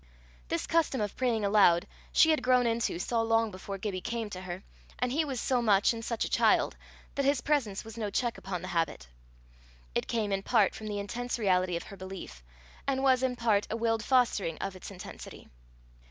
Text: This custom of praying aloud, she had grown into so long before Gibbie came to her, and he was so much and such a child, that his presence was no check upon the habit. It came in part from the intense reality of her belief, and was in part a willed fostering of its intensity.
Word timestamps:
This 0.47 0.65
custom 0.65 0.99
of 0.99 1.15
praying 1.15 1.45
aloud, 1.45 1.85
she 2.11 2.31
had 2.31 2.41
grown 2.41 2.65
into 2.65 2.97
so 2.97 3.21
long 3.21 3.51
before 3.51 3.77
Gibbie 3.77 4.01
came 4.01 4.31
to 4.31 4.41
her, 4.41 4.63
and 4.97 5.11
he 5.11 5.23
was 5.23 5.39
so 5.39 5.61
much 5.61 5.93
and 5.93 6.03
such 6.03 6.25
a 6.25 6.29
child, 6.29 6.75
that 7.13 7.23
his 7.23 7.41
presence 7.41 7.85
was 7.85 7.99
no 7.99 8.09
check 8.09 8.35
upon 8.39 8.63
the 8.63 8.69
habit. 8.69 9.07
It 9.93 10.07
came 10.07 10.31
in 10.31 10.41
part 10.41 10.73
from 10.73 10.87
the 10.87 10.97
intense 10.97 11.37
reality 11.37 11.75
of 11.75 11.83
her 11.83 11.97
belief, 11.97 12.43
and 12.87 13.03
was 13.03 13.21
in 13.21 13.35
part 13.35 13.67
a 13.69 13.77
willed 13.77 14.03
fostering 14.03 14.57
of 14.57 14.75
its 14.75 14.89
intensity. 14.89 15.47